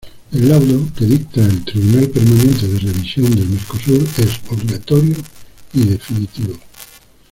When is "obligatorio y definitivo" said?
4.49-6.55